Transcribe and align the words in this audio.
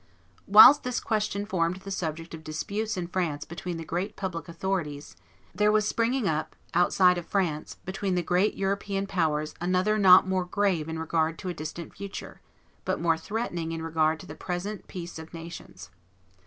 Whilst 0.47 0.81
this 0.81 0.99
question 0.99 1.45
formed 1.45 1.75
the 1.81 1.91
subject 1.91 2.33
of 2.33 2.43
disputes 2.43 2.97
in 2.97 3.05
France 3.05 3.45
between 3.45 3.77
the 3.77 3.85
great 3.85 4.15
public 4.15 4.49
authorities, 4.49 5.15
there 5.53 5.71
was 5.71 5.87
springing 5.87 6.27
up, 6.27 6.55
outside 6.73 7.19
of 7.19 7.27
France, 7.27 7.75
between 7.85 8.15
the 8.15 8.23
great 8.23 8.55
European 8.55 9.05
powers 9.05 9.53
another 9.61 9.99
not 9.99 10.27
more 10.27 10.45
grave 10.45 10.89
in 10.89 10.97
regard 10.97 11.37
to 11.37 11.49
a 11.49 11.53
distant 11.53 11.93
future, 11.95 12.41
but 12.83 12.99
more 12.99 13.15
threatening 13.15 13.73
in 13.73 13.83
regard 13.83 14.19
to 14.19 14.25
the 14.25 14.33
present 14.33 14.87
peace 14.87 15.19
of 15.19 15.35
nations. 15.35 15.91